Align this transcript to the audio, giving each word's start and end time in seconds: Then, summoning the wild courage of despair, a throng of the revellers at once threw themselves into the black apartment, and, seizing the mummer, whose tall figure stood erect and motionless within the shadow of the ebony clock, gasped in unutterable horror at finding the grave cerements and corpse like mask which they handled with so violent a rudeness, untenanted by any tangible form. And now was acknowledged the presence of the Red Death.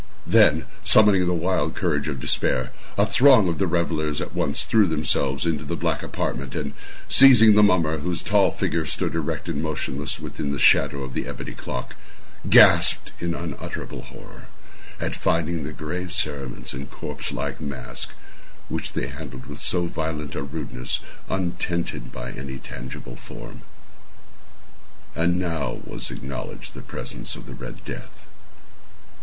Then, 0.25 0.65
summoning 0.83 1.27
the 1.27 1.33
wild 1.35 1.75
courage 1.75 2.07
of 2.07 2.19
despair, 2.19 2.71
a 2.97 3.05
throng 3.05 3.47
of 3.47 3.59
the 3.59 3.67
revellers 3.67 4.19
at 4.19 4.33
once 4.33 4.63
threw 4.63 4.87
themselves 4.87 5.45
into 5.45 5.63
the 5.63 5.75
black 5.75 6.01
apartment, 6.01 6.55
and, 6.55 6.73
seizing 7.07 7.53
the 7.53 7.61
mummer, 7.61 7.99
whose 7.99 8.23
tall 8.23 8.49
figure 8.51 8.83
stood 8.87 9.13
erect 9.13 9.47
and 9.47 9.61
motionless 9.61 10.19
within 10.19 10.49
the 10.49 10.57
shadow 10.57 11.03
of 11.03 11.13
the 11.13 11.27
ebony 11.27 11.51
clock, 11.53 11.95
gasped 12.49 13.11
in 13.19 13.35
unutterable 13.35 14.01
horror 14.01 14.47
at 14.99 15.15
finding 15.15 15.61
the 15.63 15.71
grave 15.71 16.11
cerements 16.11 16.73
and 16.73 16.89
corpse 16.89 17.31
like 17.31 17.61
mask 17.61 18.09
which 18.69 18.93
they 18.93 19.05
handled 19.05 19.45
with 19.45 19.61
so 19.61 19.85
violent 19.85 20.33
a 20.33 20.41
rudeness, 20.41 21.01
untenanted 21.29 22.11
by 22.11 22.31
any 22.31 22.57
tangible 22.57 23.15
form. 23.15 23.61
And 25.15 25.37
now 25.37 25.77
was 25.85 26.09
acknowledged 26.09 26.73
the 26.73 26.81
presence 26.81 27.35
of 27.35 27.45
the 27.45 27.53
Red 27.53 27.85
Death. 27.85 28.25